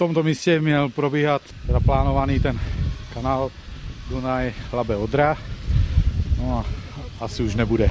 [0.00, 2.60] tomto místě měl probíhat teda plánovaný ten
[3.14, 3.50] kanál
[4.10, 5.36] Dunaj Labe Odra.
[6.38, 6.64] No a
[7.24, 7.90] asi už nebude.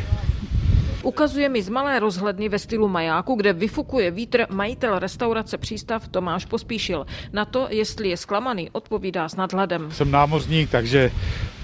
[1.03, 6.45] Ukazuje mi z malé rozhledny ve stylu majáku, kde vyfukuje vítr majitel restaurace Přístav Tomáš
[6.45, 7.05] Pospíšil.
[7.33, 9.91] Na to, jestli je zklamaný, odpovídá s nadhledem.
[9.91, 11.11] Jsem námořník, takže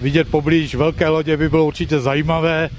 [0.02, 2.70] vidět poblíž velké lodě by bylo určitě zajímavé,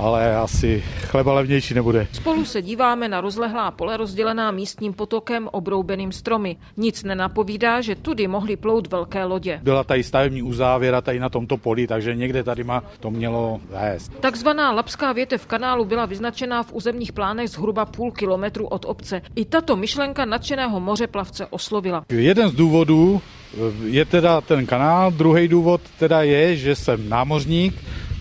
[0.00, 2.06] ale asi chleba levnější nebude.
[2.12, 6.56] Spolu se díváme na rozlehlá pole rozdělená místním potokem obroubeným stromy.
[6.76, 9.60] Nic nenapovídá, že tudy mohly plout velké lodě.
[9.62, 14.12] Byla tady stavební uzávěra tady na tomto poli, takže někde tady má to mělo vést.
[14.20, 19.22] Takzvaná lapská větev kanálu byla vyznačená v územních plánech zhruba půl kilometru od obce.
[19.36, 22.04] I tato myšlenka nadšeného moře plavce oslovila.
[22.08, 23.20] Jeden z důvodů
[23.84, 27.74] je teda ten kanál, druhý důvod teda je, že jsem námořník,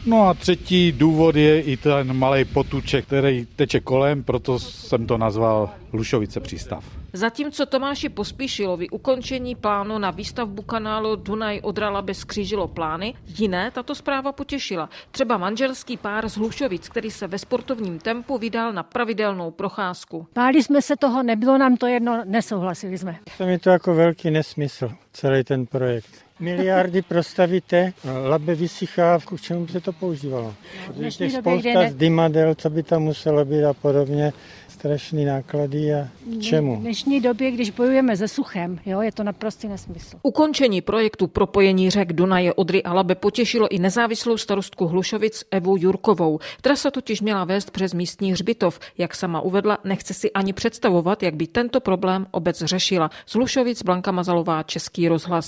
[0.06, 5.18] No a třetí důvod je i ten malý potuček, který teče kolem, proto jsem to
[5.18, 6.99] nazval Lušovice přístav.
[7.14, 13.96] Zatímco Tomáši Pospíšilovi ukončení plánu na výstavbu kanálu Dunaj Odrala bez křížilo plány, jiné tato
[13.96, 14.90] zpráva potěšila.
[15.12, 20.28] Třeba manželský pár z Hlušovic, který se ve sportovním tempu vydal na pravidelnou procházku.
[20.36, 23.20] Báli jsme se toho, nebylo nám to jedno, nesouhlasili jsme.
[23.38, 27.94] To je to jako velký nesmysl, celý ten projekt miliardy prostavíte,
[28.28, 30.56] labe vysychá, k čemu by se to používalo?
[31.00, 31.94] Je spousta ne...
[31.94, 34.34] dymadel, co by tam muselo být a podobně,
[34.80, 36.76] strašný náklady a k čemu?
[36.76, 40.18] V dnešní době, když bojujeme se suchem, jo, je to naprostý nesmysl.
[40.24, 46.40] Ukončení projektu propojení řek Dunaje, Odry a Labe potěšilo i nezávislou starostku Hlušovic Evu Jurkovou.
[46.62, 48.80] Trasa totiž měla vést přes místní hřbitov.
[48.98, 53.12] Jak sama uvedla, nechce si ani představovat, jak by tento problém obec řešila.
[53.26, 55.48] Z Hlušovic Blanka Mazalová, Český rozhlas.